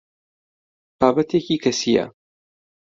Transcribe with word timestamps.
بابەتێکی 0.99 1.57
کەسییە. 1.63 2.05